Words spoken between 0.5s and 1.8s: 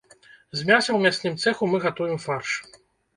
З мяса ў мясным цэху мы